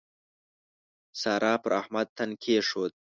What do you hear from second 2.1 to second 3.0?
تن کېښود.